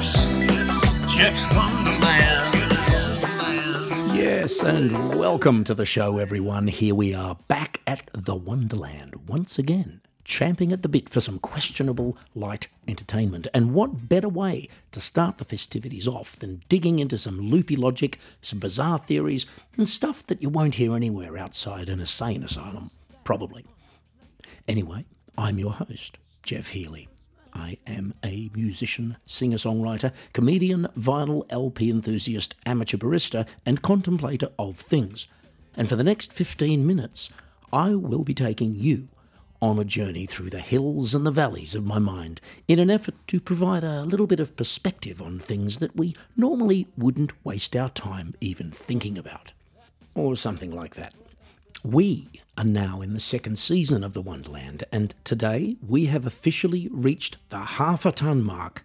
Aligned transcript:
Geoff's 0.00 1.14
Geoff's 1.14 1.54
Wonderland. 1.54 2.54
Yes, 4.16 4.62
and 4.62 5.18
welcome 5.18 5.62
to 5.64 5.74
the 5.74 5.84
show, 5.84 6.16
everyone. 6.16 6.68
Here 6.68 6.94
we 6.94 7.12
are 7.12 7.36
back 7.48 7.82
at 7.86 8.08
the 8.14 8.34
Wonderland 8.34 9.28
once 9.28 9.58
again, 9.58 10.00
champing 10.24 10.72
at 10.72 10.80
the 10.80 10.88
bit 10.88 11.10
for 11.10 11.20
some 11.20 11.38
questionable 11.38 12.16
light 12.34 12.68
entertainment. 12.88 13.46
And 13.52 13.74
what 13.74 14.08
better 14.08 14.30
way 14.30 14.70
to 14.92 15.00
start 15.02 15.36
the 15.36 15.44
festivities 15.44 16.08
off 16.08 16.38
than 16.38 16.62
digging 16.70 16.98
into 16.98 17.18
some 17.18 17.38
loopy 17.38 17.76
logic, 17.76 18.18
some 18.40 18.58
bizarre 18.58 18.98
theories, 18.98 19.44
and 19.76 19.86
stuff 19.86 20.26
that 20.28 20.40
you 20.40 20.48
won't 20.48 20.76
hear 20.76 20.96
anywhere 20.96 21.36
outside 21.36 21.90
an 21.90 22.00
insane 22.00 22.42
asylum? 22.42 22.90
Probably. 23.22 23.66
Anyway, 24.66 25.04
I'm 25.36 25.58
your 25.58 25.72
host, 25.72 26.16
Geoff 26.42 26.68
Healy. 26.68 27.10
I 27.52 27.78
am 27.86 28.14
a 28.24 28.50
musician, 28.54 29.16
singer 29.26 29.56
songwriter, 29.56 30.12
comedian, 30.32 30.88
vinyl 30.96 31.44
LP 31.50 31.90
enthusiast, 31.90 32.54
amateur 32.66 32.96
barista, 32.96 33.46
and 33.66 33.82
contemplator 33.82 34.50
of 34.58 34.78
things. 34.78 35.26
And 35.76 35.88
for 35.88 35.96
the 35.96 36.04
next 36.04 36.32
15 36.32 36.86
minutes, 36.86 37.30
I 37.72 37.94
will 37.94 38.24
be 38.24 38.34
taking 38.34 38.74
you 38.74 39.08
on 39.62 39.78
a 39.78 39.84
journey 39.84 40.26
through 40.26 40.50
the 40.50 40.60
hills 40.60 41.14
and 41.14 41.26
the 41.26 41.30
valleys 41.30 41.74
of 41.74 41.84
my 41.84 41.98
mind 41.98 42.40
in 42.66 42.78
an 42.78 42.90
effort 42.90 43.14
to 43.26 43.40
provide 43.40 43.84
a 43.84 44.04
little 44.04 44.26
bit 44.26 44.40
of 44.40 44.56
perspective 44.56 45.20
on 45.20 45.38
things 45.38 45.78
that 45.78 45.94
we 45.96 46.16
normally 46.36 46.88
wouldn't 46.96 47.32
waste 47.44 47.76
our 47.76 47.90
time 47.90 48.34
even 48.40 48.70
thinking 48.70 49.18
about. 49.18 49.52
Or 50.14 50.36
something 50.36 50.70
like 50.70 50.94
that. 50.94 51.14
We 51.82 52.28
are 52.58 52.64
now 52.64 53.00
in 53.00 53.14
the 53.14 53.20
second 53.20 53.58
season 53.58 54.04
of 54.04 54.12
the 54.12 54.20
Wonderland, 54.20 54.84
and 54.92 55.14
today 55.24 55.76
we 55.86 56.06
have 56.06 56.26
officially 56.26 56.90
reached 56.92 57.38
the 57.48 57.60
half 57.60 58.04
a 58.04 58.12
ton 58.12 58.42
mark. 58.42 58.84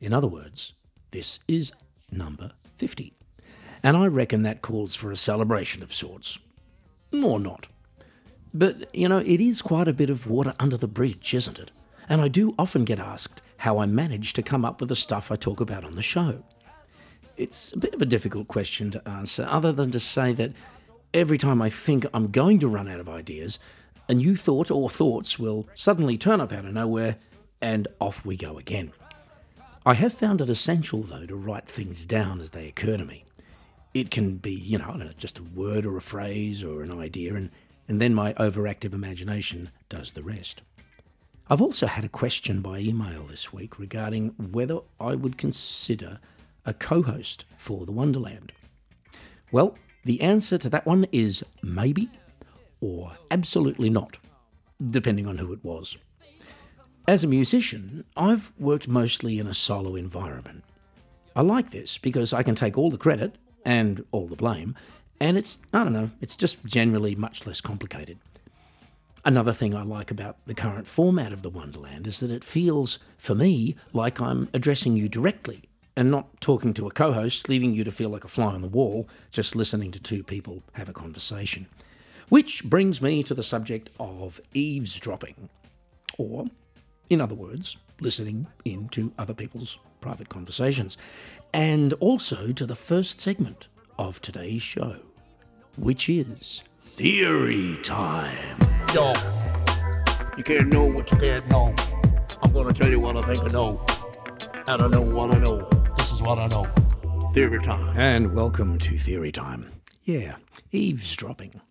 In 0.00 0.12
other 0.12 0.26
words, 0.26 0.72
this 1.12 1.38
is 1.46 1.72
number 2.10 2.50
50. 2.78 3.12
And 3.84 3.96
I 3.96 4.06
reckon 4.08 4.42
that 4.42 4.60
calls 4.60 4.96
for 4.96 5.12
a 5.12 5.16
celebration 5.16 5.84
of 5.84 5.94
sorts. 5.94 6.40
Or 7.12 7.38
not. 7.38 7.68
But, 8.52 8.92
you 8.92 9.08
know, 9.08 9.18
it 9.18 9.40
is 9.40 9.62
quite 9.62 9.86
a 9.86 9.92
bit 9.92 10.10
of 10.10 10.26
water 10.26 10.54
under 10.58 10.76
the 10.76 10.88
bridge, 10.88 11.32
isn't 11.32 11.60
it? 11.60 11.70
And 12.08 12.20
I 12.20 12.26
do 12.26 12.56
often 12.58 12.84
get 12.84 12.98
asked 12.98 13.40
how 13.58 13.78
I 13.78 13.86
manage 13.86 14.32
to 14.32 14.42
come 14.42 14.64
up 14.64 14.80
with 14.80 14.88
the 14.88 14.96
stuff 14.96 15.30
I 15.30 15.36
talk 15.36 15.60
about 15.60 15.84
on 15.84 15.94
the 15.94 16.02
show. 16.02 16.42
It's 17.36 17.72
a 17.72 17.78
bit 17.78 17.94
of 17.94 18.02
a 18.02 18.06
difficult 18.06 18.48
question 18.48 18.90
to 18.90 19.08
answer, 19.08 19.46
other 19.48 19.70
than 19.70 19.92
to 19.92 20.00
say 20.00 20.32
that 20.32 20.52
every 21.12 21.38
time 21.38 21.60
I 21.60 21.70
think 21.70 22.06
I'm 22.12 22.30
going 22.30 22.58
to 22.60 22.68
run 22.68 22.88
out 22.88 23.00
of 23.00 23.08
ideas, 23.08 23.58
a 24.08 24.14
new 24.14 24.36
thought 24.36 24.70
or 24.70 24.90
thoughts 24.90 25.38
will 25.38 25.68
suddenly 25.74 26.16
turn 26.18 26.40
up 26.40 26.52
out 26.52 26.64
of 26.64 26.74
nowhere, 26.74 27.16
and 27.60 27.88
off 28.00 28.24
we 28.24 28.36
go 28.36 28.58
again. 28.58 28.92
I 29.84 29.94
have 29.94 30.12
found 30.12 30.40
it 30.40 30.50
essential, 30.50 31.02
though, 31.02 31.26
to 31.26 31.36
write 31.36 31.68
things 31.68 32.06
down 32.06 32.40
as 32.40 32.50
they 32.50 32.68
occur 32.68 32.96
to 32.96 33.04
me. 33.04 33.24
It 33.94 34.10
can 34.10 34.36
be, 34.36 34.52
you 34.52 34.78
know, 34.78 35.10
just 35.16 35.38
a 35.38 35.42
word 35.42 35.84
or 35.84 35.96
a 35.96 36.02
phrase 36.02 36.62
or 36.62 36.82
an 36.82 36.96
idea, 36.98 37.34
and, 37.34 37.50
and 37.88 38.00
then 38.00 38.14
my 38.14 38.34
overactive 38.34 38.92
imagination 38.92 39.70
does 39.88 40.12
the 40.12 40.22
rest. 40.22 40.62
I've 41.48 41.62
also 41.62 41.86
had 41.86 42.04
a 42.04 42.08
question 42.08 42.60
by 42.60 42.78
email 42.78 43.24
this 43.24 43.52
week 43.52 43.78
regarding 43.78 44.28
whether 44.38 44.78
I 45.00 45.16
would 45.16 45.36
consider 45.36 46.20
a 46.64 46.72
co 46.72 47.02
host 47.02 47.44
for 47.56 47.84
the 47.84 47.92
Wonderland. 47.92 48.52
Well, 49.50 49.76
the 50.04 50.20
answer 50.20 50.58
to 50.58 50.68
that 50.70 50.86
one 50.86 51.06
is 51.12 51.44
maybe 51.62 52.10
or 52.80 53.12
absolutely 53.30 53.90
not, 53.90 54.18
depending 54.84 55.26
on 55.26 55.38
who 55.38 55.52
it 55.52 55.64
was. 55.64 55.96
As 57.06 57.24
a 57.24 57.28
musician, 57.28 58.04
I've 58.16 58.52
worked 58.58 58.88
mostly 58.88 59.38
in 59.38 59.46
a 59.46 59.54
solo 59.54 59.96
environment. 59.96 60.64
I 61.36 61.42
like 61.42 61.70
this 61.70 61.98
because 61.98 62.32
I 62.32 62.42
can 62.42 62.54
take 62.54 62.78
all 62.78 62.90
the 62.90 62.98
credit 62.98 63.36
and 63.64 64.04
all 64.10 64.26
the 64.26 64.36
blame, 64.36 64.74
and 65.20 65.36
it's, 65.36 65.58
I 65.72 65.84
don't 65.84 65.92
know, 65.92 66.10
it's 66.20 66.36
just 66.36 66.64
generally 66.64 67.14
much 67.14 67.46
less 67.46 67.60
complicated. 67.60 68.18
Another 69.24 69.52
thing 69.52 69.74
I 69.74 69.82
like 69.82 70.10
about 70.10 70.38
the 70.46 70.54
current 70.54 70.88
format 70.88 71.32
of 71.32 71.42
the 71.42 71.50
Wonderland 71.50 72.06
is 72.06 72.20
that 72.20 72.30
it 72.30 72.42
feels, 72.42 72.98
for 73.18 73.34
me, 73.34 73.76
like 73.92 74.18
I'm 74.18 74.48
addressing 74.54 74.96
you 74.96 75.10
directly 75.10 75.69
and 75.96 76.10
not 76.10 76.40
talking 76.40 76.72
to 76.74 76.86
a 76.86 76.90
co 76.90 77.12
host, 77.12 77.48
leaving 77.48 77.74
you 77.74 77.84
to 77.84 77.90
feel 77.90 78.10
like 78.10 78.24
a 78.24 78.28
fly 78.28 78.54
on 78.54 78.62
the 78.62 78.68
wall, 78.68 79.08
just 79.30 79.56
listening 79.56 79.90
to 79.92 80.00
two 80.00 80.22
people 80.22 80.62
have 80.72 80.88
a 80.88 80.92
conversation. 80.92 81.66
Which 82.28 82.64
brings 82.64 83.02
me 83.02 83.22
to 83.24 83.34
the 83.34 83.42
subject 83.42 83.90
of 83.98 84.40
eavesdropping, 84.54 85.48
or, 86.16 86.46
in 87.08 87.20
other 87.20 87.34
words, 87.34 87.76
listening 88.00 88.46
into 88.64 89.12
other 89.18 89.34
people's 89.34 89.78
private 90.00 90.28
conversations, 90.28 90.96
and 91.52 91.92
also 91.94 92.52
to 92.52 92.66
the 92.66 92.76
first 92.76 93.20
segment 93.20 93.66
of 93.98 94.22
today's 94.22 94.62
show, 94.62 94.96
which 95.76 96.08
is 96.08 96.62
Theory 96.96 97.78
Time. 97.82 98.58
Yo, 98.94 99.12
you 100.36 100.44
can't 100.44 100.68
know 100.68 100.84
what 100.86 101.10
you 101.10 101.18
can't 101.18 101.48
know. 101.48 101.74
I'm 102.42 102.52
gonna 102.52 102.72
tell 102.72 102.88
you 102.88 103.00
what 103.00 103.16
I 103.16 103.22
think 103.22 103.44
I 103.44 103.48
know. 103.48 103.84
I 104.68 104.76
know 104.86 105.02
what 105.02 105.34
I 105.34 105.38
know. 105.38 105.79
This 106.20 106.26
is 106.26 106.36
what 106.36 106.38
I 106.38 106.48
know. 106.48 107.30
Theory 107.32 107.62
time. 107.62 107.96
And 107.96 108.34
welcome 108.34 108.78
to 108.80 108.98
Theory 108.98 109.32
Time. 109.32 109.72
Yeah, 110.04 110.36
eavesdropping. 110.70 111.62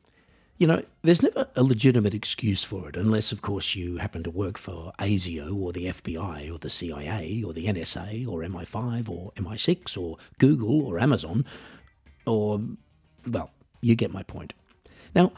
You 0.57 0.65
know, 0.65 0.81
there's 1.03 1.21
never 1.21 1.47
a 1.55 1.61
legitimate 1.61 2.15
excuse 2.15 2.63
for 2.63 2.89
it, 2.89 2.97
unless, 2.97 3.31
of 3.31 3.43
course, 3.43 3.75
you 3.75 3.97
happen 3.97 4.23
to 4.23 4.31
work 4.31 4.57
for 4.57 4.91
ASIO 4.97 5.55
or 5.55 5.71
the 5.71 5.85
FBI 5.85 6.51
or 6.51 6.57
the 6.57 6.69
CIA 6.71 7.43
or 7.43 7.53
the 7.53 7.67
NSA 7.67 8.27
or 8.27 8.39
MI5 8.39 9.07
or 9.07 9.31
MI6 9.33 9.95
or 9.95 10.17
Google 10.39 10.81
or 10.81 10.97
Amazon 10.97 11.45
or, 12.25 12.59
well, 13.27 13.51
you 13.81 13.95
get 13.95 14.11
my 14.11 14.23
point. 14.23 14.55
Now, 15.13 15.31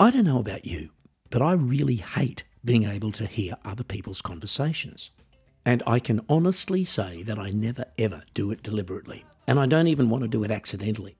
I 0.00 0.10
don't 0.10 0.24
know 0.24 0.38
about 0.38 0.64
you, 0.64 0.88
but 1.28 1.42
I 1.42 1.52
really 1.52 1.96
hate 1.96 2.44
being 2.64 2.84
able 2.84 3.12
to 3.12 3.26
hear 3.26 3.58
other 3.62 3.84
people's 3.84 4.22
conversations. 4.22 5.10
And 5.64 5.82
I 5.86 5.98
can 5.98 6.20
honestly 6.28 6.84
say 6.84 7.22
that 7.22 7.38
I 7.38 7.50
never 7.50 7.86
ever 7.98 8.24
do 8.34 8.50
it 8.50 8.62
deliberately, 8.62 9.24
and 9.46 9.58
I 9.58 9.66
don't 9.66 9.88
even 9.88 10.10
want 10.10 10.22
to 10.22 10.28
do 10.28 10.44
it 10.44 10.50
accidentally. 10.50 11.16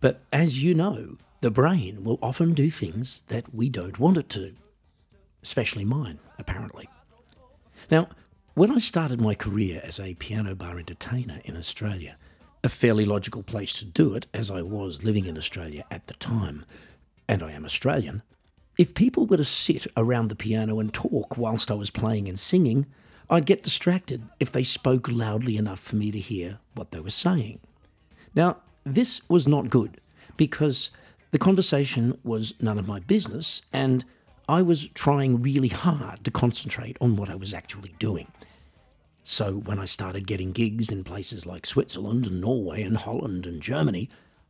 But 0.00 0.22
as 0.32 0.62
you 0.62 0.74
know, 0.74 1.16
the 1.40 1.50
brain 1.50 2.04
will 2.04 2.18
often 2.22 2.52
do 2.52 2.70
things 2.70 3.22
that 3.28 3.54
we 3.54 3.68
don't 3.68 3.98
want 3.98 4.18
it 4.18 4.28
to, 4.30 4.54
especially 5.42 5.84
mine, 5.84 6.18
apparently. 6.38 6.88
Now, 7.90 8.08
when 8.54 8.70
I 8.70 8.78
started 8.78 9.20
my 9.20 9.34
career 9.34 9.80
as 9.82 9.98
a 9.98 10.14
piano 10.14 10.54
bar 10.54 10.78
entertainer 10.78 11.40
in 11.44 11.56
Australia, 11.56 12.16
a 12.62 12.68
fairly 12.68 13.06
logical 13.06 13.42
place 13.42 13.78
to 13.78 13.86
do 13.86 14.14
it 14.14 14.26
as 14.34 14.50
I 14.50 14.60
was 14.60 15.02
living 15.02 15.26
in 15.26 15.38
Australia 15.38 15.84
at 15.90 16.06
the 16.06 16.14
time, 16.14 16.66
and 17.26 17.42
I 17.42 17.52
am 17.52 17.64
Australian, 17.64 18.22
if 18.76 18.94
people 18.94 19.26
were 19.26 19.38
to 19.38 19.44
sit 19.44 19.86
around 19.96 20.28
the 20.28 20.36
piano 20.36 20.78
and 20.78 20.92
talk 20.92 21.38
whilst 21.38 21.70
I 21.70 21.74
was 21.74 21.90
playing 21.90 22.28
and 22.28 22.38
singing, 22.38 22.86
I'd 23.32 23.46
get 23.46 23.62
distracted 23.62 24.28
if 24.40 24.50
they 24.50 24.64
spoke 24.64 25.08
loudly 25.08 25.56
enough 25.56 25.78
for 25.78 25.94
me 25.94 26.10
to 26.10 26.18
hear 26.18 26.58
what 26.74 26.90
they 26.90 26.98
were 26.98 27.10
saying. 27.10 27.60
Now, 28.34 28.56
this 28.84 29.22
was 29.28 29.46
not 29.46 29.70
good 29.70 30.00
because 30.36 30.90
the 31.30 31.38
conversation 31.38 32.18
was 32.24 32.54
none 32.60 32.76
of 32.76 32.88
my 32.88 32.98
business 32.98 33.62
and 33.72 34.04
I 34.48 34.62
was 34.62 34.88
trying 34.94 35.42
really 35.42 35.68
hard 35.68 36.24
to 36.24 36.30
concentrate 36.32 36.96
on 37.00 37.14
what 37.14 37.30
I 37.30 37.36
was 37.36 37.54
actually 37.54 37.94
doing. 38.00 38.32
So 39.22 39.52
when 39.58 39.78
I 39.78 39.84
started 39.84 40.26
getting 40.26 40.50
gigs 40.50 40.90
in 40.90 41.04
places 41.04 41.46
like 41.46 41.66
Switzerland 41.66 42.26
and 42.26 42.40
Norway 42.40 42.82
and 42.82 42.96
Holland 42.96 43.46
and 43.46 43.62
Germany, 43.62 44.08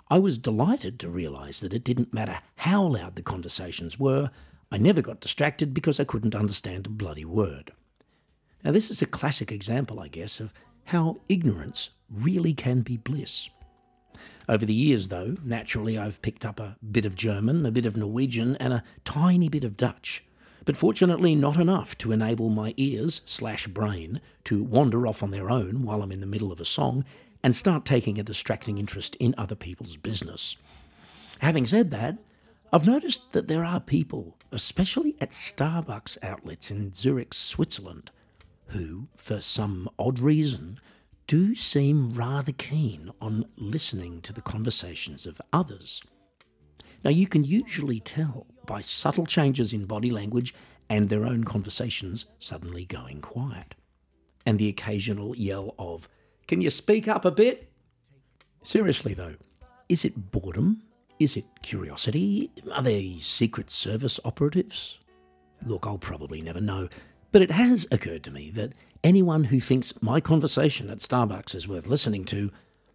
I 0.09 0.19
was 0.19 0.39
delighted 0.39 0.99
to 1.01 1.11
realise 1.11 1.61
that 1.61 1.75
it 1.75 1.85
didn't 1.85 2.15
matter 2.15 2.41
how 2.57 2.83
loud 2.85 3.17
the 3.17 3.23
conversations 3.23 4.01
were, 4.01 4.31
I 4.73 4.79
never 4.79 5.03
got 5.03 5.21
distracted 5.21 5.75
because 5.75 6.01
I 6.01 6.05
couldn't 6.05 6.35
understand 6.35 6.87
a 6.87 6.91
bloody 6.91 7.27
word. 7.27 7.73
Now, 8.65 8.73
this 8.73 8.91
is 8.91 9.01
a 9.01 9.07
classic 9.07 9.51
example, 9.51 10.01
I 10.01 10.09
guess, 10.09 10.41
of 10.41 10.53
how 10.87 11.21
ignorance 11.29 11.91
really 12.11 12.53
can 12.53 12.81
be 12.81 12.97
bliss. 12.97 13.49
Over 14.49 14.67
the 14.67 14.75
years, 14.75 15.09
though, 15.09 15.37
naturally 15.45 15.97
I've 15.97 16.21
picked 16.23 16.45
up 16.45 16.59
a 16.59 16.77
bit 16.91 17.05
of 17.05 17.15
German, 17.15 17.65
a 17.65 17.71
bit 17.71 17.87
of 17.87 17.97
Norwegian, 17.97 18.57
and 18.57 18.73
a 18.73 18.85
tiny 19.05 19.49
bit 19.49 19.65
of 19.65 19.77
Dutch. 19.77 20.25
But 20.65 20.77
fortunately, 20.77 21.35
not 21.35 21.57
enough 21.57 21.97
to 21.99 22.13
enable 22.13 22.51
my 22.51 22.75
ears 22.77 23.23
slash 23.25 23.67
brain 23.67 24.21
to 24.45 24.63
wander 24.63 25.07
off 25.07 25.23
on 25.23 25.31
their 25.31 25.51
own 25.51 25.83
while 25.85 26.03
I'm 26.03 26.13
in 26.13 26.21
the 26.21 26.27
middle 26.27 26.53
of 26.53 26.61
a 26.61 26.65
song 26.65 27.05
and 27.43 27.57
start 27.57 27.85
taking 27.85 28.19
a 28.19 28.23
distracting 28.23 28.77
interest 28.77 29.15
in 29.17 29.35
other 29.39 29.55
people's 29.55 29.97
business. 29.97 30.57
Having 31.39 31.67
said 31.67 31.91
that, 31.93 32.19
I've 32.73 32.87
noticed 32.87 33.33
that 33.33 33.49
there 33.49 33.65
are 33.65 33.81
people, 33.81 34.37
especially 34.53 35.17
at 35.21 35.31
Starbucks 35.31 36.19
outlets 36.23 36.71
in 36.71 36.93
Zurich, 36.93 37.33
Switzerland, 37.33 38.11
who, 38.71 39.09
for 39.17 39.41
some 39.41 39.89
odd 39.99 40.19
reason, 40.19 40.79
do 41.27 41.55
seem 41.55 42.13
rather 42.13 42.53
keen 42.53 43.11
on 43.21 43.47
listening 43.57 44.21
to 44.23 44.33
the 44.33 44.43
conversations 44.43 45.27
of 45.27 45.41
others. 45.53 46.03
Now, 47.05 47.11
you 47.11 47.27
can 47.27 47.45
usually 47.45 48.01
tell 48.01 48.47
by 48.67 48.81
subtle 48.81 49.27
changes 49.27 49.73
in 49.73 49.87
body 49.87 50.11
language 50.11 50.55
and 50.89 51.09
their 51.09 51.25
own 51.25 51.45
conversations 51.45 52.27
suddenly 52.41 52.85
going 52.85 53.21
quiet, 53.21 53.75
and 54.45 54.59
the 54.59 54.69
occasional 54.69 55.37
yell 55.37 55.75
of, 55.79 56.09
Can 56.49 56.61
you 56.61 56.71
speak 56.71 57.07
up 57.07 57.25
a 57.25 57.31
bit? 57.31 57.71
Seriously, 58.63 59.15
though, 59.15 59.37
is 59.89 60.05
it 60.05 60.31
boredom? 60.33 60.83
Is 61.19 61.37
it 61.37 61.45
curiosity? 61.63 62.51
Are 62.73 62.83
they 62.83 63.19
Secret 63.21 63.71
Service 63.71 64.19
operatives? 64.25 64.99
Look, 65.65 65.87
I'll 65.87 65.99
probably 65.99 66.41
never 66.41 66.61
know, 66.61 66.89
but 67.33 67.43
it 67.43 67.51
has 67.51 67.87
occurred 67.91 68.25
to 68.25 68.31
me 68.31 68.51
that 68.51 68.73
anyone 69.05 69.45
who 69.45 69.61
thinks 69.61 69.93
my 70.03 70.21
conversation 70.21 70.91
at 70.91 70.99
Starbucks 70.99 71.55
is 71.55 71.69
worth 71.69 71.87
listening 71.87 72.25
to 72.27 72.51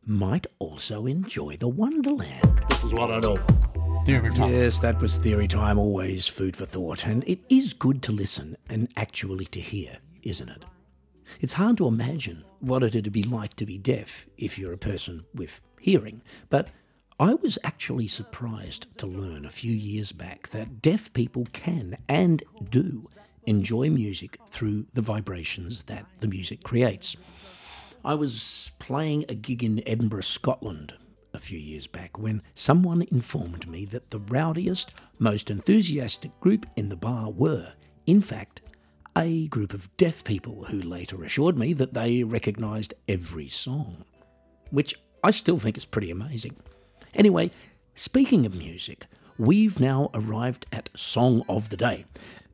might 0.05 0.45
also 0.59 1.05
enjoy 1.05 1.57
the 1.57 1.67
Wonderland. 1.67 2.61
This 2.69 2.83
is 2.83 2.93
what 2.93 3.11
I 3.11 3.19
know. 3.19 3.37
Theory 4.05 4.33
time. 4.33 4.51
Yes, 4.51 4.79
that 4.79 5.01
was 5.01 5.17
theory 5.17 5.47
time, 5.47 5.79
always 5.79 6.27
food 6.27 6.55
for 6.55 6.65
thought. 6.65 7.07
And 7.07 7.23
it 7.27 7.39
is 7.49 7.73
good 7.73 8.03
to 8.03 8.11
listen 8.11 8.55
and 8.69 8.91
actually 8.95 9.45
to 9.47 9.59
hear, 9.59 9.97
isn't 10.21 10.49
it? 10.49 10.63
It's 11.39 11.53
hard 11.53 11.77
to 11.77 11.87
imagine 11.87 12.43
what 12.59 12.83
it'd 12.83 13.11
be 13.11 13.23
like 13.23 13.55
to 13.55 13.65
be 13.65 13.79
deaf 13.79 14.27
if 14.37 14.59
you're 14.59 14.73
a 14.73 14.77
person 14.77 15.25
with 15.33 15.59
hearing, 15.79 16.21
but 16.49 16.69
I 17.19 17.33
was 17.33 17.57
actually 17.63 18.07
surprised 18.07 18.87
to 18.97 19.07
learn 19.07 19.45
a 19.45 19.49
few 19.49 19.73
years 19.73 20.11
back 20.11 20.49
that 20.49 20.81
deaf 20.81 21.13
people 21.13 21.47
can 21.53 21.97
and 22.09 22.43
do 22.69 23.07
enjoy 23.45 23.89
music 23.89 24.39
through 24.49 24.85
the 24.93 25.01
vibrations 25.01 25.83
that 25.85 26.05
the 26.19 26.27
music 26.27 26.63
creates. 26.63 27.15
I 28.03 28.13
was 28.13 28.71
playing 28.79 29.25
a 29.27 29.35
gig 29.35 29.63
in 29.63 29.87
Edinburgh, 29.87 30.21
Scotland, 30.21 30.93
a 31.33 31.39
few 31.39 31.59
years 31.59 31.87
back 31.87 32.17
when 32.17 32.41
someone 32.53 33.01
informed 33.11 33.67
me 33.67 33.85
that 33.85 34.11
the 34.11 34.19
rowdiest, 34.19 34.91
most 35.19 35.49
enthusiastic 35.49 36.39
group 36.39 36.65
in 36.75 36.89
the 36.89 36.95
bar 36.95 37.29
were, 37.29 37.73
in 38.05 38.21
fact, 38.21 38.61
a 39.17 39.47
group 39.47 39.73
of 39.73 39.95
deaf 39.97 40.23
people 40.23 40.65
who 40.65 40.81
later 40.81 41.23
assured 41.23 41.57
me 41.57 41.73
that 41.73 41.93
they 41.93 42.23
recognised 42.23 42.93
every 43.07 43.47
song, 43.47 44.03
which 44.69 44.95
I 45.23 45.31
still 45.31 45.57
think 45.57 45.77
is 45.77 45.85
pretty 45.85 46.11
amazing. 46.11 46.55
Anyway, 47.13 47.51
speaking 47.95 48.45
of 48.45 48.53
music, 48.53 49.05
we've 49.37 49.79
now 49.79 50.09
arrived 50.13 50.65
at 50.71 50.89
Song 50.95 51.43
of 51.47 51.69
the 51.69 51.77
Day, 51.77 52.05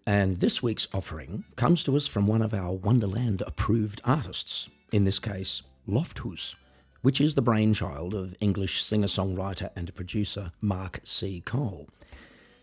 and 0.06 0.40
this 0.40 0.64
week's 0.64 0.88
offering 0.94 1.44
comes 1.56 1.84
to 1.84 1.96
us 1.96 2.08
from 2.08 2.28
one 2.28 2.42
of 2.42 2.54
our 2.54 2.74
Wonderland 2.74 3.44
approved 3.46 4.02
artists, 4.04 4.68
in 4.92 5.04
this 5.04 5.20
case, 5.20 5.62
Lofthus, 5.88 6.56
which 7.02 7.22
is 7.22 7.36
the 7.36 7.42
brainchild 7.42 8.14
of 8.14 8.36
English 8.40 8.84
singer 8.84 9.08
songwriter 9.08 9.70
and 9.76 9.94
producer 9.96 10.52
Mark 10.60 11.02
C. 11.04 11.42
Cole. 11.42 11.88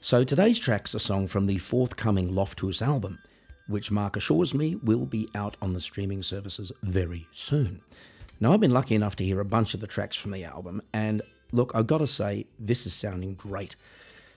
So 0.01 0.25
today's 0.25 0.59
track's 0.59 0.95
a 0.95 1.01
song 1.01 1.27
from 1.27 1.47
the 1.47 1.59
forthcoming 1.59 2.33
Lofthus 2.33 2.83
album, 2.83 3.19
which 3.67 3.91
Mark 3.91 4.17
assures 4.17 4.55
me 4.55 4.77
will 4.77 5.07
be 5.07 5.29
out 5.35 5.57
on 5.61 5.73
the 5.73 5.81
streaming 5.81 6.23
services 6.23 6.73
very 6.83 7.27
soon. 7.33 7.83
Now, 8.41 8.53
I've 8.53 8.61
been 8.61 8.73
lucky 8.73 8.95
enough 8.95 9.17
to 9.17 9.25
hear 9.25 9.41
a 9.41 9.45
bunch 9.45 9.75
of 9.75 9.81
the 9.81 9.87
tracks 9.87 10.17
from 10.17 10.31
the 10.31 10.45
album, 10.45 10.83
and 10.93 11.23
look, 11.51 11.73
I've 11.75 11.89
got 11.89 11.99
to 11.99 12.07
say, 12.07 12.47
this 12.59 12.87
is 12.87 12.95
sounding 12.95 13.35
great. 13.35 13.75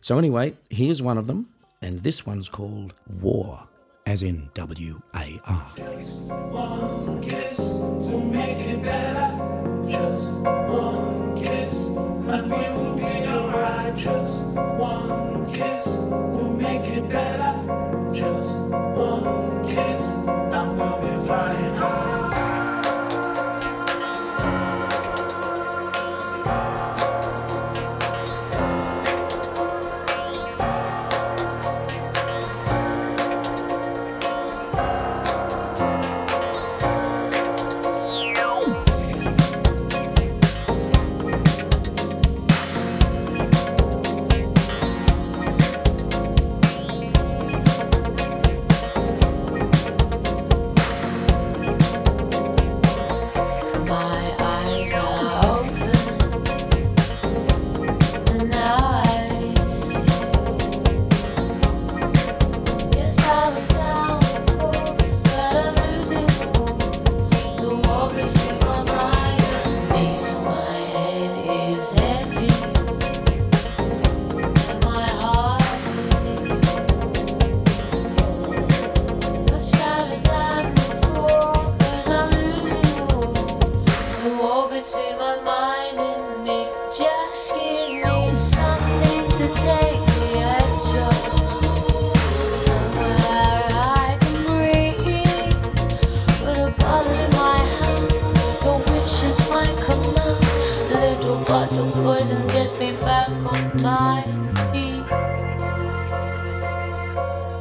So, 0.02 0.18
anyway, 0.18 0.56
here's 0.70 1.02
one 1.02 1.20
of 1.20 1.28
them, 1.28 1.50
and 1.82 2.04
this 2.04 2.26
one's 2.26 2.50
called 2.50 2.94
War, 3.20 3.68
as 4.06 4.22
in 4.24 4.50
W 4.54 5.02
A 5.16 5.42
R. 5.46 5.66
one 6.52 7.22
kiss 7.22 7.58
to 7.58 8.18
make 8.20 8.60
it 8.60 8.84
better. 8.84 9.38
Just 9.90 10.42
one 10.42 11.36
kiss, 11.36 11.88
and 11.88 12.52
we 12.52 12.64
will 12.76 12.96
be 12.96 13.28
alright. 13.28 13.96
Just 13.96 14.48
one 14.48 15.52
kiss 15.54 15.84
to 15.86 16.56
make 16.58 16.86
it 16.86 17.10
better. 17.10 17.51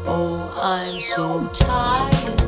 Oh, 0.07 0.61
I'm 0.63 1.01
so 1.01 1.47
tired 1.53 2.40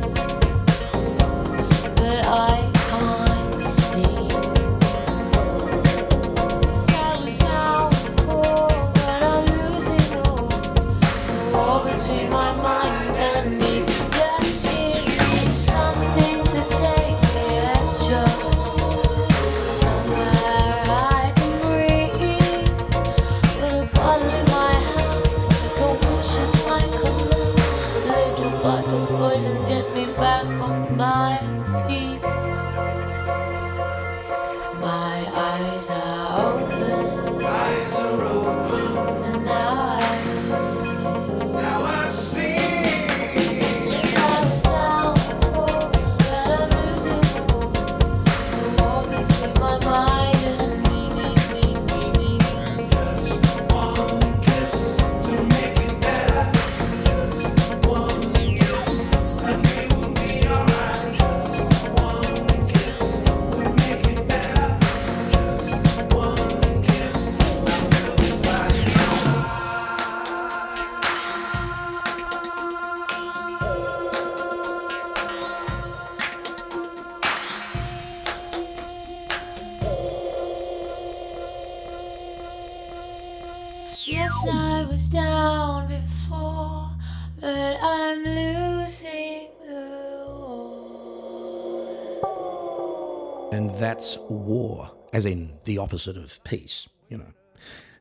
and 93.52 93.70
that's 93.76 94.16
war, 94.30 94.90
as 95.12 95.26
in 95.26 95.52
the 95.64 95.76
opposite 95.76 96.16
of 96.16 96.42
peace, 96.42 96.88
you 97.10 97.18
know. 97.18 97.32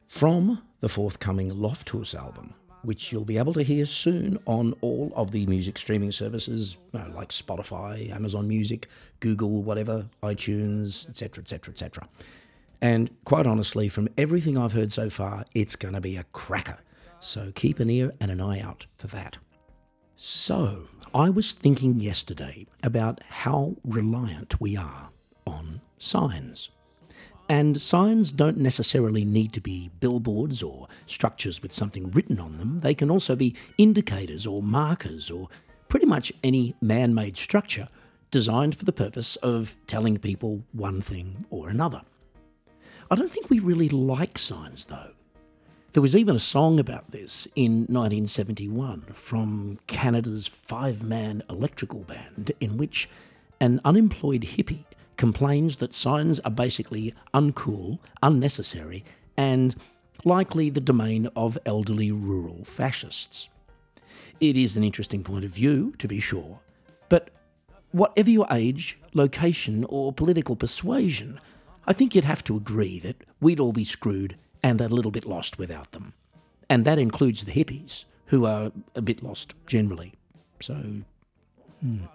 From 0.08 0.64
the 0.80 0.88
forthcoming 0.88 1.52
Lofthus 1.52 2.16
album, 2.16 2.54
which 2.84 3.12
you'll 3.12 3.26
be 3.26 3.38
able 3.38 3.54
to 3.54 3.62
hear 3.62 3.86
soon 3.86 4.40
on 4.46 4.74
all 4.80 5.12
of 5.14 5.32
the 5.32 5.46
music 5.48 5.78
streaming 5.78 6.14
services 6.14 6.78
uh, 6.94 7.06
like 7.14 7.30
Spotify, 7.30 8.10
Amazon 8.10 8.48
Music, 8.48 8.88
Google, 9.20 9.62
whatever, 9.62 10.08
iTunes, 10.24 11.08
etc., 11.10 11.42
etc., 11.42 11.74
etc. 11.74 12.08
And 12.82 13.12
quite 13.26 13.46
honestly, 13.46 13.90
from 13.90 14.08
everything 14.18 14.58
I've 14.58 14.74
heard 14.74 14.92
so 14.94 15.10
far, 15.10 15.46
it's 15.54 15.76
going 15.76 15.94
to 15.94 16.02
be 16.02 16.16
a 16.16 16.24
cracker. 16.32 16.80
So 17.20 17.52
keep 17.54 17.80
an 17.82 17.90
ear 17.90 18.14
and 18.22 18.32
an 18.32 18.40
eye 18.40 18.62
out 18.62 18.88
for 18.96 19.08
that. 19.08 19.38
So, 20.16 20.88
I 21.14 21.30
was 21.30 21.54
thinking 21.54 22.00
yesterday 22.00 22.68
about 22.84 23.22
how 23.28 23.76
reliant 23.84 24.62
we 24.62 24.78
are 24.78 25.10
signs. 26.02 26.70
And 27.50 27.82
signs 27.82 28.32
don't 28.32 28.58
necessarily 28.58 29.26
need 29.26 29.52
to 29.54 29.62
be 29.62 29.92
billboards 30.00 30.64
or 30.64 30.88
structures 31.06 31.62
with 31.62 31.74
something 31.74 32.10
written 32.12 32.40
on 32.40 32.58
them. 32.58 32.80
They 32.80 32.94
can 32.94 33.12
also 33.12 33.36
be 33.36 33.56
indicators 33.78 34.48
or 34.48 34.64
markers 34.64 35.30
or 35.30 35.50
pretty 35.90 36.06
much 36.06 36.32
any 36.44 36.76
man 36.82 37.14
made 37.14 37.36
structure 37.36 37.90
designed 38.32 38.76
for 38.76 38.86
the 38.86 38.94
purpose 38.94 39.36
of 39.38 39.76
telling 39.88 40.18
people 40.18 40.64
one 40.72 41.02
thing 41.02 41.46
or 41.50 41.68
another. 41.68 42.04
I 43.10 43.16
don't 43.16 43.32
think 43.32 43.50
we 43.50 43.60
really 43.60 43.90
like 43.90 44.38
signs 44.38 44.86
though. 44.86 45.12
There 45.92 46.02
was 46.02 46.16
even 46.16 46.38
a 46.38 46.40
song 46.40 46.80
about 46.80 47.12
this 47.12 47.50
in 47.58 47.80
1971 47.90 49.08
from 49.12 49.78
Canada's 49.88 50.48
five 50.48 51.04
man 51.04 51.44
electrical 51.50 52.00
band, 52.00 52.54
in 52.62 52.78
which 52.78 53.10
an 53.60 53.82
unemployed 53.84 54.44
hippie 54.44 54.86
complains 55.22 55.76
that 55.76 55.94
signs 55.94 56.40
are 56.40 56.50
basically 56.50 57.14
uncool, 57.32 58.00
unnecessary, 58.24 59.06
and 59.38 59.76
likely 60.26 60.68
the 60.72 60.82
domain 60.82 61.30
of 61.36 61.60
elderly 61.64 62.12
rural 62.12 62.66
fascists. 62.66 63.48
It 64.40 64.58
is 64.58 64.76
an 64.76 64.84
interesting 64.84 65.24
point 65.24 65.46
of 65.46 65.52
view, 65.52 65.94
to 66.00 66.08
be 66.08 66.20
sure, 66.20 66.60
but 67.08 67.30
whatever 67.92 68.32
your 68.32 68.48
age, 68.50 68.98
location, 69.14 69.86
or 69.90 70.12
political 70.12 70.56
persuasion, 70.56 71.40
I 71.86 71.94
think 71.94 72.16
you'd 72.16 72.24
have 72.24 72.44
to 72.46 72.58
agree 72.58 72.98
that 73.02 73.18
we'd 73.40 73.60
all 73.60 73.74
be 73.74 73.86
screwed 73.86 74.38
and 74.64 74.82
a 74.82 74.90
little 74.90 75.12
bit 75.12 75.26
lost 75.26 75.60
without 75.60 75.92
them. 75.92 76.14
And 76.68 76.84
that 76.86 76.98
includes 76.98 77.46
the 77.46 77.52
hippies, 77.52 78.06
who 78.32 78.48
are 78.48 78.72
a 78.96 79.04
bit 79.04 79.22
lost 79.22 79.54
generally. 79.68 80.14
So. 80.62 80.74
hmm. 81.80 82.06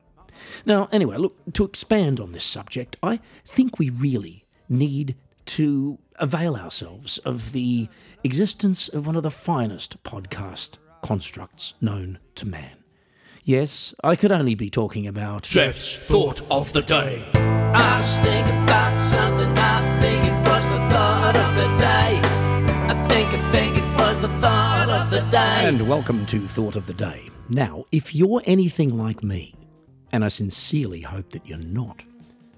Now, 0.64 0.88
anyway, 0.92 1.16
look, 1.16 1.36
to 1.54 1.64
expand 1.64 2.20
on 2.20 2.32
this 2.32 2.44
subject, 2.44 2.96
I 3.02 3.20
think 3.44 3.78
we 3.78 3.90
really 3.90 4.44
need 4.68 5.16
to 5.46 5.98
avail 6.16 6.56
ourselves 6.56 7.18
of 7.18 7.52
the 7.52 7.88
existence 8.24 8.88
of 8.88 9.06
one 9.06 9.16
of 9.16 9.22
the 9.22 9.30
finest 9.30 10.02
podcast 10.02 10.78
constructs 11.02 11.74
known 11.80 12.18
to 12.34 12.46
man. 12.46 12.76
Yes, 13.44 13.94
I 14.02 14.16
could 14.16 14.32
only 14.32 14.56
be 14.56 14.70
talking 14.70 15.06
about. 15.06 15.44
Geoff's 15.44 15.98
thought 15.98 16.42
of 16.50 16.72
the 16.72 16.82
day. 16.82 17.22
I 17.34 18.00
was 18.00 18.16
thinking 18.26 18.62
about 18.64 18.96
something. 18.96 19.56
I 19.56 20.00
think 20.00 20.24
it 20.24 20.48
was 20.48 20.68
the 20.68 20.88
thought 20.90 21.36
of 21.36 21.54
the 21.54 21.76
day. 21.76 22.20
I 22.88 23.06
think, 23.08 23.28
I 23.28 23.52
think 23.52 23.76
it 23.76 24.00
was 24.00 24.20
the 24.20 24.28
thought 24.40 24.88
of 24.88 25.10
the 25.10 25.20
day. 25.30 25.60
And 25.64 25.88
welcome 25.88 26.26
to 26.26 26.48
Thought 26.48 26.74
of 26.74 26.86
the 26.86 26.94
Day. 26.94 27.30
Now, 27.48 27.84
if 27.92 28.14
you're 28.16 28.42
anything 28.46 28.98
like 28.98 29.22
me, 29.22 29.54
and 30.12 30.24
I 30.24 30.28
sincerely 30.28 31.00
hope 31.00 31.30
that 31.30 31.46
you're 31.46 31.58
not, 31.58 32.02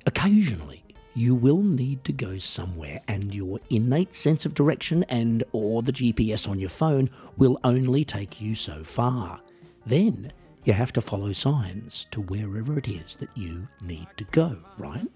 occasionally 0.07 0.85
you 1.19 1.35
will 1.35 1.63
need 1.63 2.05
to 2.05 2.13
go 2.13 2.39
somewhere 2.39 3.01
and 3.09 3.35
your 3.35 3.59
innate 3.71 4.15
sense 4.15 4.47
of 4.47 4.55
direction 4.55 5.03
and 5.09 5.43
or 5.51 5.83
the 5.83 5.93
GPS 5.93 6.49
on 6.49 6.61
your 6.61 6.69
phone 6.69 7.11
will 7.37 7.59
only 7.65 8.05
take 8.05 8.41
you 8.41 8.55
so 8.55 8.85
far. 8.85 9.41
Then 9.85 10.33
you 10.63 10.75
have 10.75 10.93
to 10.93 11.01
follow 11.01 11.33
signs 11.33 12.07
to 12.13 12.21
wherever 12.21 12.79
it 12.79 12.87
is 12.87 13.17
that 13.17 13.37
you 13.37 13.67
need 13.81 14.07
to 14.17 14.25
go, 14.25 14.59
right? 14.77 15.09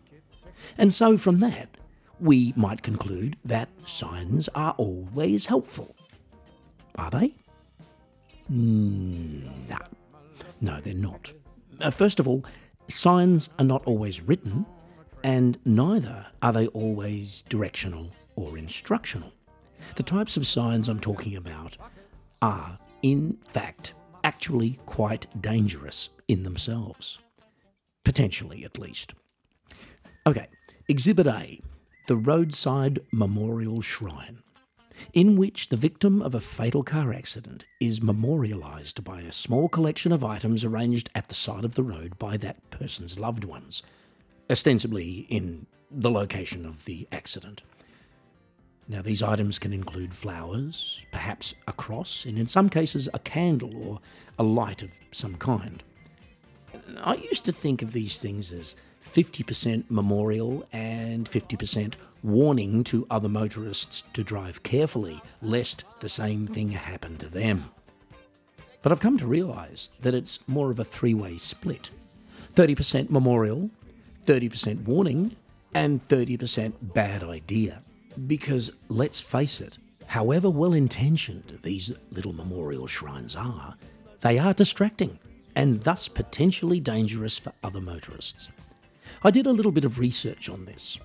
And 0.77 0.93
so 0.93 1.17
from 1.17 1.39
that, 1.39 1.69
we 2.19 2.53
might 2.57 2.83
conclude 2.83 3.37
that 3.45 3.69
signs 3.87 4.49
are 4.57 4.75
always 4.79 5.47
helpful. 5.47 5.95
Are 6.97 7.11
they? 7.11 7.35
Mm, 8.51 9.69
no. 9.69 9.79
No, 10.61 10.81
they're 10.81 10.95
not. 10.95 11.33
Uh, 11.81 11.91
first 11.91 12.21
of 12.21 12.29
all, 12.29 12.45
signs 12.89 13.49
are 13.59 13.65
not 13.65 13.85
always 13.87 14.21
written, 14.21 14.67
and 15.25 15.59
neither 15.65 16.27
are 16.43 16.53
they 16.53 16.67
always 16.69 17.43
directional 17.49 18.11
or 18.37 18.59
instructional. 18.59 19.33
The 19.97 20.03
types 20.03 20.37
of 20.37 20.47
signs 20.47 20.89
I'm 20.89 21.01
talking 21.01 21.37
about 21.37 21.77
are, 22.41 22.79
in 23.03 23.39
fact, 23.51 23.95
actually 24.25 24.79
quite 24.87 25.27
dangerous 25.41 26.09
in 26.29 26.45
themselves. 26.45 27.19
Potentially, 28.05 28.65
at 28.65 28.79
least. 28.79 29.15
Okay, 30.27 30.49
Exhibit 30.89 31.27
A 31.27 31.61
the 32.09 32.17
roadside 32.17 32.99
memorial 33.13 33.81
shrine, 33.81 34.43
in 35.13 35.37
which 35.37 35.69
the 35.69 35.77
victim 35.77 36.23
of 36.23 36.35
a 36.35 36.41
fatal 36.41 36.83
car 36.83 37.13
accident 37.13 37.65
is 37.81 38.03
memorialized 38.03 39.03
by 39.05 39.21
a 39.21 39.33
small 39.33 39.69
collection 39.69 40.13
of 40.13 40.25
items 40.25 40.65
arranged 40.65 41.11
at 41.15 41.29
the 41.29 41.35
side 41.35 41.65
of 41.65 41.75
the 41.75 41.83
road 41.83 42.19
by 42.19 42.37
that 42.37 42.71
person's 42.71 43.19
loved 43.19 43.45
ones, 43.45 43.83
ostensibly 44.51 45.27
in 45.29 45.67
the 45.91 46.11
location 46.11 46.65
of 46.65 46.85
the 46.85 47.07
accident. 47.13 47.63
Now, 48.89 49.01
these 49.01 49.23
items 49.23 49.59
can 49.59 49.73
include 49.73 50.13
flowers, 50.15 51.01
perhaps 51.13 51.55
a 51.69 51.73
cross, 51.73 52.25
and 52.25 52.39
in 52.39 52.47
some 52.47 52.69
cases, 52.69 53.09
a 53.15 53.19
candle 53.19 53.77
or 53.77 54.01
a 54.39 54.43
light 54.43 54.83
of 54.83 54.91
some 55.13 55.37
kind. 55.37 55.83
I 56.99 57.15
used 57.15 57.45
to 57.45 57.53
think 57.53 57.83
of 57.83 57.93
these 57.93 58.19
things 58.19 58.53
as 58.53 58.75
50% 59.03 59.85
memorial 59.91 60.67
and 60.73 61.31
50% 61.31 61.95
warning 62.23 62.85
to 62.85 63.07
other 63.11 63.29
motorists 63.29 64.03
to 64.13 64.23
drive 64.23 64.63
carefully, 64.63 65.21
lest 65.41 65.85
the 66.01 66.09
same 66.09 66.47
thing 66.47 66.71
happen 66.71 67.17
to 67.19 67.29
them. 67.29 67.71
But 68.81 68.93
I've 68.93 69.01
come 69.01 69.19
to 69.19 69.27
realise 69.27 69.89
that 70.01 70.15
it's 70.15 70.39
more 70.47 70.71
of 70.71 70.79
a 70.79 70.85
three 70.85 71.15
way 71.15 71.39
split 71.39 71.91
30% 72.55 73.09
memorial, 73.09 73.71
30% 74.27 74.85
warning, 74.85 75.37
and 75.75 76.07
30% 76.09 76.73
bad 76.83 77.23
idea. 77.23 77.83
Because 78.27 78.71
let's 78.89 79.21
face 79.21 79.61
it, 79.61 79.79
however 80.07 80.51
well 80.51 80.75
intentioned 80.75 81.59
these 81.63 81.93
little 82.11 82.35
memorial 82.35 82.87
shrines 82.87 83.35
are, 83.35 83.77
they 84.21 84.39
are 84.39 84.53
distracting 84.53 85.19
and 85.55 85.83
thus 85.85 86.09
potentially 86.09 86.81
dangerous 86.81 87.39
for 87.39 87.53
other 87.63 87.81
motorists. 87.81 88.49
I 89.25 89.31
did 89.31 89.47
a 89.47 89.53
little 89.53 89.73
bit 89.73 89.85
of 89.85 89.99
research 89.99 90.49
on 90.49 90.65
this. 90.65 90.99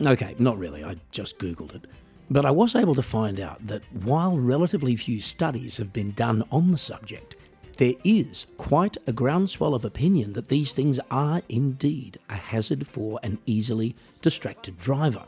Okay, 0.00 0.34
not 0.38 0.58
really, 0.58 0.84
I 0.84 0.96
just 1.10 1.38
Googled 1.38 1.74
it. 1.74 1.86
But 2.30 2.44
I 2.44 2.50
was 2.50 2.74
able 2.74 2.94
to 2.94 3.02
find 3.02 3.40
out 3.40 3.66
that 3.66 3.82
while 4.04 4.36
relatively 4.36 4.96
few 4.96 5.20
studies 5.20 5.76
have 5.78 5.92
been 5.92 6.12
done 6.12 6.44
on 6.50 6.70
the 6.70 6.78
subject, 6.78 7.36
there 7.78 7.94
is 8.04 8.46
quite 8.58 8.96
a 9.06 9.12
groundswell 9.12 9.74
of 9.74 9.84
opinion 9.84 10.34
that 10.34 10.48
these 10.48 10.72
things 10.72 11.00
are 11.10 11.42
indeed 11.48 12.18
a 12.28 12.34
hazard 12.34 12.86
for 12.86 13.18
an 13.22 13.38
easily 13.46 13.96
distracted 14.20 14.78
driver, 14.78 15.24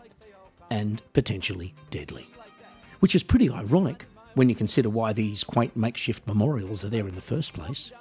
and 0.70 1.00
potentially 1.12 1.74
deadly. 1.90 2.26
Which 3.00 3.14
is 3.14 3.22
pretty 3.22 3.50
ironic 3.50 4.06
when 4.34 4.48
you 4.48 4.54
consider 4.54 4.88
why 4.88 5.12
these 5.12 5.44
quaint 5.44 5.76
makeshift 5.76 6.26
memorials 6.26 6.84
are 6.84 6.90
there 6.90 7.08
in 7.08 7.14
the 7.14 7.20
first 7.20 7.52
place. 7.54 7.92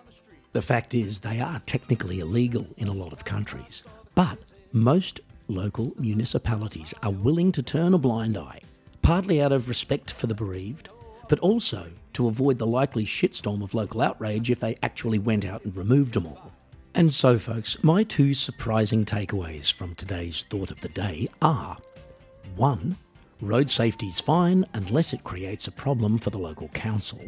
The 0.53 0.61
fact 0.61 0.93
is, 0.93 1.19
they 1.19 1.41
are 1.41 1.61
technically 1.65 2.19
illegal 2.19 2.67
in 2.77 2.87
a 2.87 2.93
lot 2.93 3.11
of 3.11 3.25
countries, 3.25 3.81
but 4.13 4.37
most 4.71 5.19
local 5.47 5.93
municipalities 5.97 6.93
are 7.01 7.11
willing 7.11 7.51
to 7.53 7.63
turn 7.63 7.95
a 7.95 7.97
blind 7.97 8.37
eye, 8.37 8.61
partly 9.01 9.41
out 9.41 9.51
of 9.51 9.67
respect 9.67 10.11
for 10.11 10.27
the 10.27 10.35
bereaved, 10.35 10.89
but 11.27 11.39
also 11.39 11.89
to 12.13 12.27
avoid 12.27 12.59
the 12.59 12.67
likely 12.67 13.03
shitstorm 13.03 13.63
of 13.63 13.73
local 13.73 14.01
outrage 14.01 14.51
if 14.51 14.59
they 14.59 14.77
actually 14.83 15.17
went 15.17 15.43
out 15.43 15.65
and 15.65 15.75
removed 15.75 16.13
them 16.13 16.27
all. 16.27 16.51
And 16.93 17.11
so, 17.11 17.39
folks, 17.39 17.83
my 17.83 18.03
two 18.03 18.35
surprising 18.35 19.05
takeaways 19.05 19.73
from 19.73 19.95
today's 19.95 20.45
thought 20.51 20.69
of 20.69 20.81
the 20.81 20.89
day 20.89 21.29
are 21.41 21.77
1. 22.55 22.95
Road 23.41 23.69
safety 23.71 24.05
is 24.05 24.21
fine 24.21 24.65
unless 24.75 25.13
it 25.13 25.23
creates 25.23 25.65
a 25.65 25.71
problem 25.71 26.19
for 26.19 26.29
the 26.29 26.37
local 26.37 26.67
council. 26.69 27.19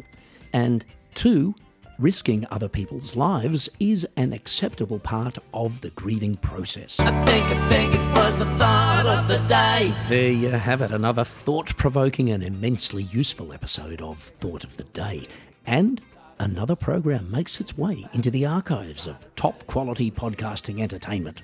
And 0.52 0.84
2 1.16 1.54
risking 1.98 2.46
other 2.50 2.68
people's 2.68 3.16
lives 3.16 3.68
is 3.80 4.06
an 4.16 4.32
acceptable 4.32 4.98
part 4.98 5.38
of 5.54 5.80
the 5.80 5.90
grieving 5.90 6.36
process. 6.36 6.98
I 7.00 7.24
think, 7.24 7.46
I 7.46 7.68
think 7.68 7.94
it 7.94 8.16
was 8.16 8.38
the 8.38 8.46
thought 8.56 9.06
of 9.06 9.28
the 9.28 9.38
day. 9.48 9.94
There 10.08 10.30
you 10.30 10.50
have 10.50 10.82
it, 10.82 10.90
another 10.90 11.24
thought 11.24 11.76
provoking 11.76 12.30
and 12.30 12.42
immensely 12.42 13.04
useful 13.04 13.52
episode 13.52 14.02
of 14.02 14.18
Thought 14.18 14.64
of 14.64 14.76
the 14.76 14.84
Day. 14.84 15.26
And 15.66 16.00
another 16.38 16.76
program 16.76 17.30
makes 17.30 17.60
its 17.60 17.76
way 17.76 18.06
into 18.12 18.30
the 18.30 18.46
archives 18.46 19.06
of 19.06 19.26
top 19.36 19.66
quality 19.66 20.10
podcasting 20.10 20.80
entertainment. 20.80 21.42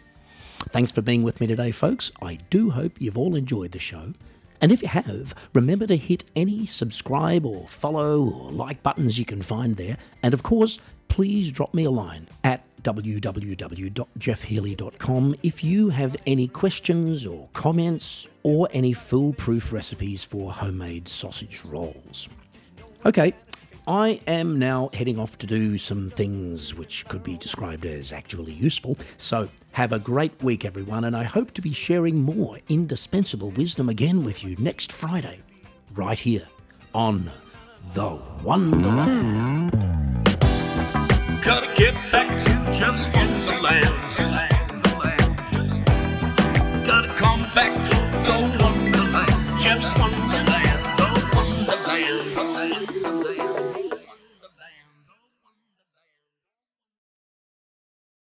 Thanks 0.68 0.92
for 0.92 1.02
being 1.02 1.23
with 1.23 1.40
me 1.40 1.47
today, 1.47 1.71
folks. 1.71 2.12
I 2.21 2.37
do 2.50 2.71
hope 2.71 3.00
you've 3.00 3.18
all 3.18 3.35
enjoyed 3.35 3.73
the 3.73 3.78
show. 3.78 4.12
And 4.62 4.73
if 4.73 4.81
you 4.81 4.88
have, 4.88 5.35
remember 5.52 5.87
to 5.88 5.97
hit 5.97 6.25
any 6.37 6.66
subscribe 6.66 7.45
or 7.45 7.66
follow 7.66 8.23
or 8.23 8.52
like 8.52 8.85
buttons 8.85 9.19
you 9.19 9.25
can 9.25 9.42
find 9.42 9.76
there. 9.76 9.97
And 10.23 10.33
of 10.33 10.45
course, 10.45 10.78
please 11.09 11.50
drop 11.50 11.75
me 11.75 11.83
a 11.85 11.90
line 11.90 12.28
at 12.45 12.64
www.jeffhealy.com 12.85 15.35
if 15.42 15.64
you 15.64 15.88
have 15.90 16.16
any 16.26 16.49
questions 16.49 17.26
or 17.26 17.49
comments 17.52 18.26
or 18.45 18.69
any 18.73 18.92
foolproof 18.92 19.73
recipes 19.73 20.23
for 20.25 20.52
homemade 20.52 21.09
sausage 21.09 21.64
rolls. 21.64 22.28
Okay, 23.04 23.35
I 23.87 24.21
am 24.29 24.61
now 24.61 24.91
heading 24.95 25.19
off 25.19 25.39
to 25.39 25.47
do 25.47 25.77
some 25.77 26.09
things 26.09 26.73
which 26.73 27.05
could 27.09 27.25
be 27.25 27.37
described 27.37 27.85
as 27.85 28.12
actually 28.12 28.53
useful. 28.53 28.97
So, 29.19 29.49
have 29.73 29.93
a 29.93 29.99
great 29.99 30.41
week, 30.41 30.65
everyone, 30.65 31.05
and 31.05 31.17
I 31.17 31.25
hope 31.25 31.53
to 31.55 31.62
be 31.62 31.73
sharing 31.73 32.23
more 32.23 32.59
indispensable 32.69 33.51
wisdom 33.51 33.89
again 33.89 34.23
with 34.23 34.45
you 34.45 34.55
next 34.57 34.93
Friday, 34.93 35.39
right 35.95 36.19
here 36.19 36.47
on 36.95 37.31
The 37.95 38.21
Wonderland. 38.45 39.73
Gotta 41.43 41.75
get 41.75 41.95
back 42.12 42.29
to 42.45 42.79
just 42.79 43.17
Wonderland. 43.17 44.17
Gotta 46.87 47.09
come 47.17 47.41
back 47.53 47.75
to 47.89 47.97
the 48.27 48.62
Wonderland. 48.62 48.93
Wonderland. 49.99 50.51